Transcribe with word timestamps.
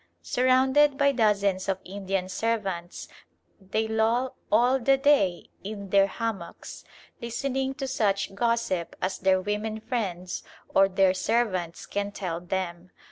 Surrounded 0.23 0.97
by 0.97 1.11
dozens 1.11 1.69
of 1.69 1.77
Indian 1.85 2.27
servants, 2.27 3.07
they 3.59 3.87
loll 3.87 4.33
all 4.51 4.79
the 4.79 4.97
day 4.97 5.51
in 5.63 5.91
their 5.91 6.07
hammocks, 6.07 6.83
listening 7.21 7.75
to 7.75 7.87
such 7.87 8.33
gossip 8.33 8.95
as 8.99 9.19
their 9.19 9.39
women 9.39 9.79
friends 9.79 10.41
or 10.73 10.89
their 10.89 11.13
servants 11.13 11.85
can 11.85 12.11
tell 12.11 12.39
them. 12.39 12.89